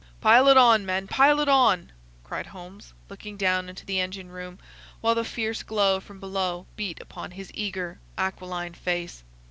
"Pile 0.19 0.47
it 0.47 0.57
on, 0.57 0.83
men, 0.83 1.07
pile 1.07 1.39
it 1.41 1.47
on!" 1.47 1.91
cried 2.23 2.47
Holmes, 2.47 2.95
looking 3.07 3.37
down 3.37 3.69
into 3.69 3.85
the 3.85 3.99
engine 3.99 4.29
room, 4.29 4.57
while 4.99 5.13
the 5.13 5.23
fierce 5.23 5.61
glow 5.61 5.99
from 5.99 6.19
below 6.19 6.65
beat 6.75 6.99
upon 6.99 7.29
his 7.29 7.51
eager, 7.53 7.99
aquiline 8.17 8.73
face. 8.73 9.23